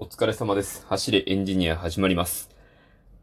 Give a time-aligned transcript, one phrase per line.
[0.00, 0.84] お疲れ様です。
[0.88, 2.50] 走れエンジニア始まります。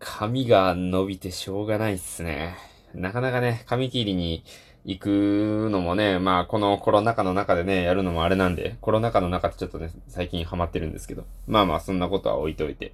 [0.00, 2.56] 髪が伸びてしょうがないっすね。
[2.92, 4.42] なかなかね、髪切りに
[4.84, 11.24] 行くのもね、まあこのコロナ禍の中でね、やるのもあれなんで、コロナ禍の中ってちょっとね、最近ハマってるんですけど。
[11.46, 12.92] まあまあそんなことは置いといて。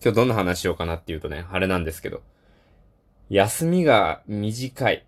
[0.00, 2.22] 今日どんな話しようかなっていうとね、あれなんですけど。
[3.28, 5.04] 休みが短い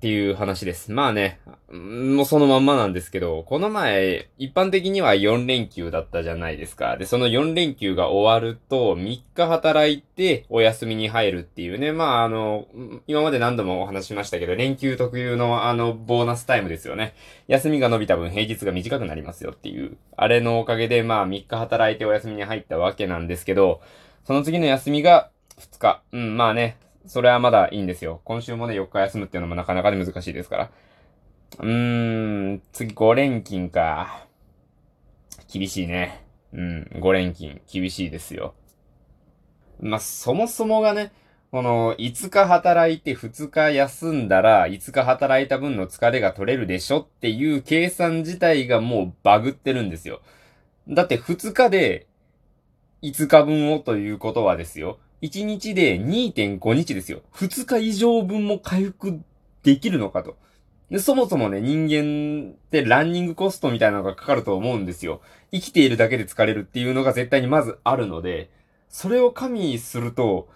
[0.00, 0.92] っていう話です。
[0.92, 1.40] まあね、
[1.70, 6.96] もうそのまんまなんですけど、この前、一般的には4連休だったじゃないですか。
[6.96, 12.66] で、その4連休が終わると、3日働いてお休みに入るっていうね、まああの、
[13.08, 17.12] 今まで何度もお話しましたけど、連休特有のあの、ボーナスタイムですよね。
[17.46, 23.82] 休みが伸びた分平日が短くなりますよっていう、あれのおかげで、まあ3日働いてお休みに入ったわけなんですけど、
[24.24, 25.28] その次の休みが
[25.58, 26.02] 2日。
[26.12, 28.20] うん、まあね、それはまだいいんですよ。
[28.24, 30.70] 今週もね、4日休むっていうのもなかなかで難しいですから。
[31.58, 34.26] うーん、次5連勤か。
[35.52, 36.24] 厳しいね。
[36.52, 38.54] うん、5連勤、厳しいですよ。
[39.80, 41.12] まあ、そもそもがね、
[41.50, 50.20] この、5日働いて2日休んだら、5日働いた分の疲れが取れるでしょっていう計算自体がもうバグってるんですよ。
[50.88, 52.06] だって2日で
[53.02, 54.98] 5日分をということはですよ。
[55.22, 57.20] 1日で2.5日ですよ。
[57.34, 59.20] 2日以上分も回復
[59.62, 60.36] できるのかと。
[60.98, 65.20] そもそもね、人間ってランニングコストみたいなのがかかると思うんですよ。
[65.52, 68.50] 生きているだけで疲れるっていうのが絶対にまずあるので、
[68.88, 70.48] それを加味すると、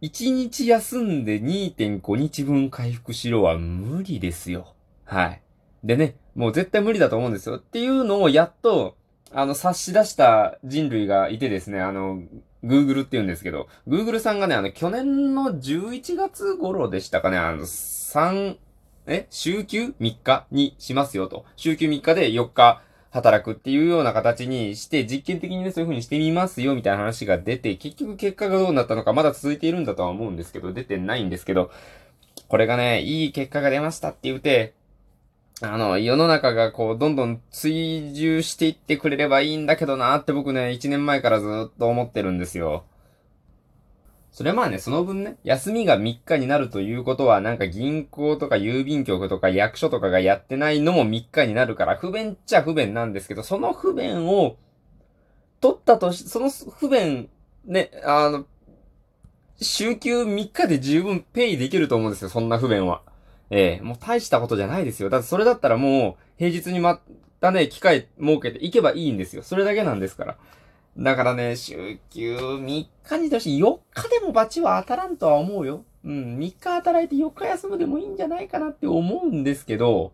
[0.00, 4.74] 1日休んで2.5日分回復しろは無理ですよ。
[5.04, 5.42] はい。
[5.84, 7.56] でね、もう絶対無理だと思うんですよ。
[7.56, 8.96] っていうのをやっと、
[9.30, 12.22] あの、察し出した人類がいてですね、あの、
[12.64, 18.56] Google って言うんですけど、Google さんがね、あの、去年の11月頃でしたかね、あの、3、
[19.06, 20.46] え週休 ?3 日？
[20.52, 21.44] にしますよと。
[21.56, 31.70] 週休3日で4日働くっていうような形にして、実験的にね、そういう風にしてみますよ、みたいな話が出て、結局結果がどうなったのか、まだ続いているんだとは思うんですけど、出てないんですけど、
[32.48, 34.74] これがね、いい結果が出ましたって言うて、
[35.64, 42.84] あの、世の中がこう、どんどん追従していってくれればいいんだけどなって僕ね、1年前からずっと思ってるんですよ。
[44.32, 54.56] それまあね、その分ね、休みが3日になるということは、なんか銀行とか郵便局とか役所とかがやってないのも3日になるから、不便っちゃ不便なんですけど、その不便を、
[55.60, 57.28] 取ったとし、その不便、
[57.66, 58.46] ね、あの、
[59.60, 63.02] 週休3日で十分ペイできると思うんですよ、そんな不便は。
[63.54, 65.10] ええもう大したことじゃないですよ。
[65.10, 67.00] だってそれだったらもう、平日にま
[67.40, 69.42] たね、機会設けて行けばいいんですよ。
[69.42, 70.36] それだけなんですから。
[70.96, 75.84] だからね、週休3日にとして4日でもバチは当たらんとは思うよ。
[76.02, 80.12] うん、3日働いて4日休むでもいいんじゃないかなって思うんですけど、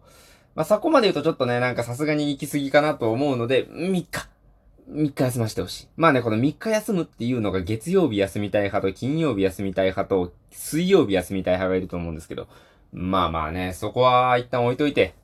[0.56, 4.28] まあ、そこまで言うとちょっとね、なんかさすがに行き過ぎかなと思うので、3日。
[4.90, 5.88] 3日休ませてほしい。
[5.96, 12.48] まあね、この3日休むっていうのが月曜日休みたい派と金曜日休みたい派と水曜日休みたい派がいると思うんですけど、
[12.92, 15.14] まあまあね、そこは一旦置いといて、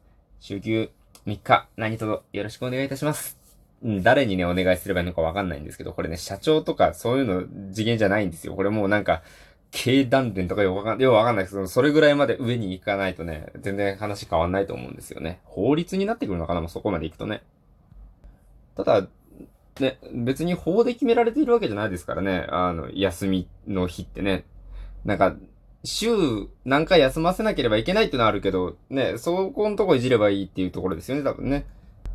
[0.40, 0.90] 週休
[1.26, 3.38] 3日、何卒よろしくお願いいたします。
[3.82, 8.54] うん、誰にね、お願いすればいいのかわかんないんですけど、これね、社長とかそういうの次元じゃないんですよ。
[8.54, 9.22] これもうなんか、
[9.70, 15.40] 経団連とかよくわかんよくわかんないですけど、それぐらいまで上に行かないとね、全然話変わんないと思うんですよね。
[15.44, 17.42] 法律になってくるのかなもうそこまで行くとね。
[18.76, 19.08] ただ、
[19.80, 22.46] ね、別に法で決められているわけじゃないですからね。
[22.50, 24.44] あの、休みの日ってね。
[25.04, 25.34] なんか、
[25.84, 31.66] 週何回休ませなければいけないってのはあるけど、ね、そこのとこいじればいいっていうところですよね、多分ね。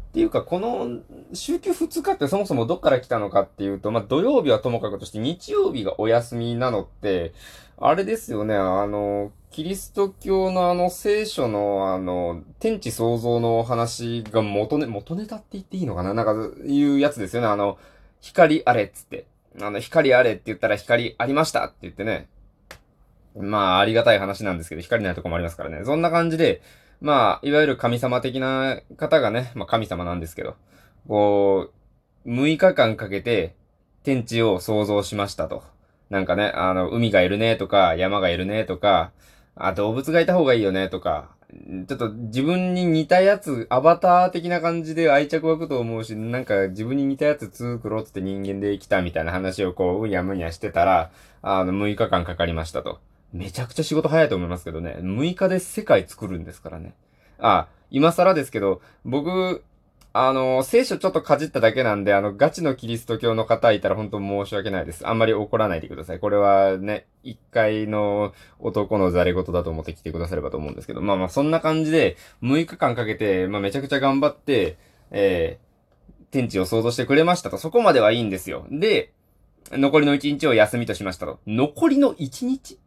[0.10, 1.02] っていうか、この、
[1.34, 7.34] 週休2日ってそもそもどっから来たのかっていうと、まあ、土曜日はともかくとして日曜日がお休みなのって、
[7.78, 16.14] あれですよね、あの、キリスト教のあの聖書のあの、天地創造の話が元ネ、元ネタって言っていいのかな？
[16.16, 16.34] なんか、
[16.66, 17.78] いうやつですよね、あの、
[18.20, 19.28] 光あれっつって。
[19.62, 22.30] あの、光あれって言ったら光ありましたって言ってね。
[23.38, 25.84] まあ、ありがたい話なんですけど、光ないとこもありますからね。
[25.86, 26.62] そんな感じで、
[27.02, 30.56] まあ、いわゆる神様的な方がね、まあ神様なんですけど、
[31.08, 31.72] こ
[32.26, 33.56] う、6日間かけて
[34.04, 35.64] 天地を創造しましたと。
[36.10, 39.12] なんかね、あの、海がいるねとか、山がいるねとか、
[39.56, 41.30] あ、動物がいた方がいいよねとか、
[41.88, 51.12] ちょっと自分に似たやつ、アバター的な感じで愛着湧くと思うし、なんか自分に似たやつ作ろうって人間で来たみたいな話をこう、うやむやしてたら、
[51.42, 53.00] あの、6日間かかりましたと。
[53.34, 54.98] めちゃくちゃ仕事早いと思いますけどね。
[55.02, 56.94] 6日で世界作るんですからね。
[57.38, 59.64] あ、今更ですけど、僕、
[60.12, 65.08] あの、聖書ちょっとかじっただけなんで、あの、ガチのキリスト教の方いたら本当申し訳ないです。
[65.08, 66.20] あんまり怒らないでください。
[66.20, 74.78] これはね、一回の男のザレ言だと思って来てくださればと思うんですけど、まあまあそんな感じで、6日間かけて、まあめちゃくちゃ頑張って、
[75.12, 75.60] え
[76.32, 77.58] 天地を想像してくれましたと。
[77.60, 78.66] そこまではいいんですよ。
[78.72, 79.14] で、
[79.72, 81.40] 残りの1日を休みとしましたと。
[81.46, 82.80] 残りの1日？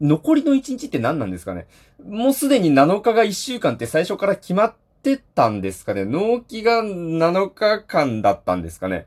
[0.00, 1.66] 残りの1日って何なんですかね？
[2.06, 6.04] もうすでに7日が1週間って最初から決まってたんですかね？
[6.04, 9.06] 納期が7日間だったんですかね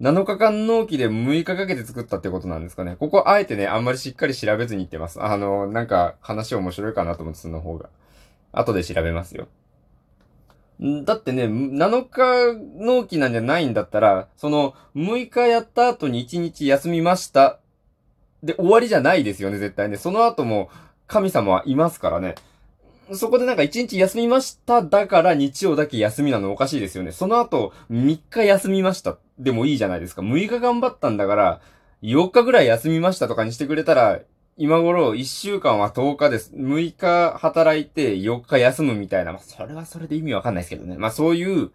[0.00, 2.96] ？7日間納期で6日かけて作ったってことなんですかね？
[2.96, 5.22] ここあえてね、あんまりしっかり調べずに言ってます。
[5.22, 7.88] あの、なんか話面白いかなと思って、その方が。
[8.52, 9.48] 後で調べますよ。
[11.04, 17.58] だってね、7日納期なんじゃないんだったら、その、6日やった後に1日休みました。
[18.46, 19.96] で、終わりじゃないですよね、絶対ね。
[19.96, 20.70] その後も、
[21.06, 22.34] 神様はいますからね。
[23.12, 27.12] そこでなんか1日休みましただから日曜だけ休みなのおかしいですよね。
[27.12, 30.22] その後、3日休みましたでもいいじゃないですか。
[30.22, 31.60] 6日頑張ったんだから、
[32.02, 34.20] 4日ぐらい休みましたとかにしてくれたら、
[34.58, 36.52] 今頃1週間は10日です。
[36.54, 39.32] 6日働いて4日休むみたいな。
[39.32, 40.96] まあ、それはそれで意味わかんないですけどね。
[40.96, 41.70] まあそういう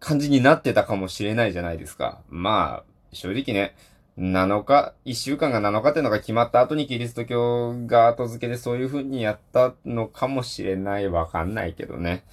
[0.00, 2.22] 感じになってたかもしれないじゃないですか。
[2.30, 3.76] まあ、正直ね、
[4.18, 11.08] 7日、1週間が7日っていうのが決まった後にキリスト教が後付けでそういう風にやったのかもしれない。
[11.08, 12.24] わかんないけどね。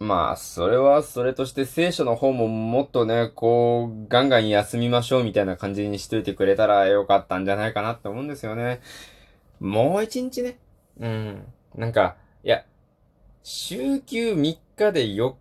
[0.00, 8.80] まあ、それはそれとして聖書の方ももっとね、こう、ガンガン休みましょうみたいな感じにしといてくれたらよかったんじゃないかなって思うんですよね。
[9.58, 10.58] もう一日ね。
[11.00, 11.44] うん。
[11.74, 12.64] なんか、いや、
[13.42, 15.34] 週休3日で4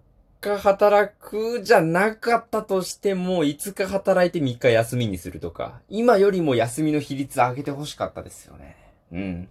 [0.55, 8.75] 日働くじゃなかったとしても、5日働いて3日休みにするとか、今よりも休みの比率上げてほしかったですよね。
[9.11, 9.49] うん。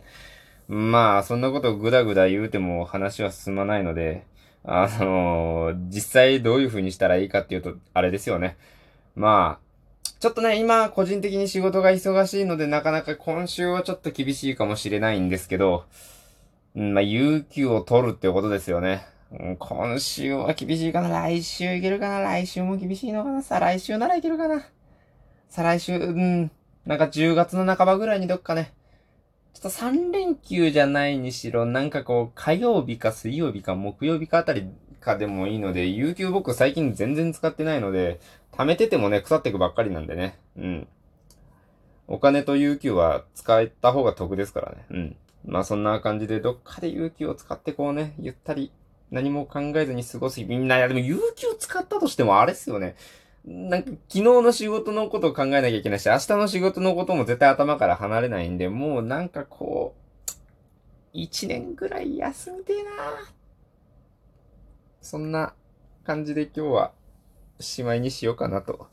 [0.69, 4.27] まあ、そんなことぐだぐだ言うても話は進まないので、
[4.65, 8.57] あのー、実際どういう風にしたらいいかっていうと、あれですよね。
[9.15, 9.67] まあ、
[10.19, 15.85] ちょっとね、今、個人的に仕事が忙しいので、なかなか今週はちょっと厳しいかもしれないんですけど、
[16.75, 19.07] うん、まあ、有給を取るってことですよね。
[19.59, 24.65] 今週は厳しいかな来週いけるかな来週も厳しいのかな再来週ならいけるかな
[25.49, 26.51] 再来週、うん、
[26.87, 28.73] なんか10月の半ばぐらいにどっかね、
[29.55, 34.69] ちょっと3連休じゃないにしろ、なんかこう、火曜日か水曜日か木曜日かあたり
[35.01, 38.21] かでもいいので、有給僕最近全然使ってないので、
[38.53, 40.39] 貯めててもね、腐ってくばっかりなんでね。
[40.57, 40.89] うん。
[42.07, 44.87] お金と有給は使えた方が得ですからね。
[44.91, 45.17] うん。
[45.45, 48.71] まあそんな感じで、どっかで有給を使ってこうね、ゆったり、
[49.11, 52.97] 何も考えずに過ごすみんな、いやでも有給使ったとしてもあれっすよね。
[53.45, 60.31] なんか、昨日の仕事のことを考えなきゃいけないし、明日の仕事のことも絶対頭から離れないんで、もうなんかこう、
[61.13, 62.91] 一年ぐらい休みてえな
[65.01, 65.55] そんな
[66.05, 66.93] 感じで今日は、
[67.61, 68.89] しまいにしようかなと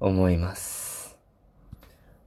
[0.00, 0.95] 思います。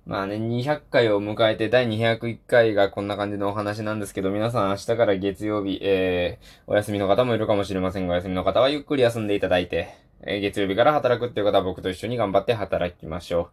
[0.09, 13.51] まあね、200回を迎えて第201回がこんな感じのお話なんですけど、皆さん明日から月曜日、えー、お休みの方もいるかもしれませんが、お休みの方はゆっくり休んでいただいて、えー月曜日から働くっていう方は僕と一緒に頑張って働きましょ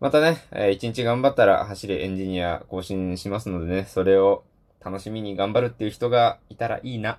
[0.00, 0.04] う。
[0.04, 4.44] またね、えー、一日頑張ったら走れエンジニア更新しますのでね、それを
[4.80, 7.18] 楽しみに頑張るっていう人がいたらいいな。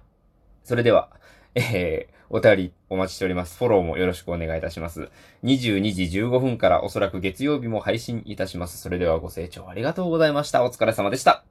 [0.64, 1.10] それでは、
[1.54, 3.58] えー、お便りお待ちしております。
[3.58, 5.10] フォローもよろしくお願いいたします。
[5.44, 8.78] 22時15分からおそらく月曜日も配信いたします。
[8.78, 10.64] それではご清聴ありがとうございました。
[10.64, 11.44] お疲れ様でした。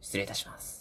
[0.00, 0.79] 失礼いたします。